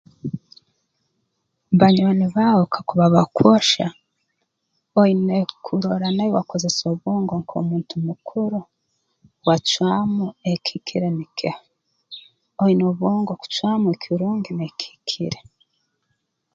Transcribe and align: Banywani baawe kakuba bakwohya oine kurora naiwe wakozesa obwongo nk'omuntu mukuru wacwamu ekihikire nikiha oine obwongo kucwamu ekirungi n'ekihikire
Banywani 1.79 2.25
baawe 2.35 2.65
kakuba 2.73 3.05
bakwohya 3.15 3.87
oine 5.01 5.37
kurora 5.65 6.07
naiwe 6.15 6.35
wakozesa 6.37 6.83
obwongo 6.93 7.33
nk'omuntu 7.41 7.93
mukuru 8.07 8.59
wacwamu 9.47 10.25
ekihikire 10.51 11.07
nikiha 11.17 11.59
oine 12.63 12.83
obwongo 12.91 13.31
kucwamu 13.41 13.85
ekirungi 13.95 14.51
n'ekihikire 14.53 15.39